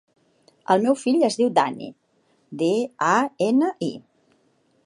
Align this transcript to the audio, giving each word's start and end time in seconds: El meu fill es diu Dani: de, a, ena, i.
El 0.75 0.81
meu 0.85 0.97
fill 1.01 1.25
es 1.27 1.37
diu 1.41 1.51
Dani: 1.59 1.91
de, 2.63 2.73
a, 3.11 3.15
ena, 3.53 3.71
i. 3.93 3.95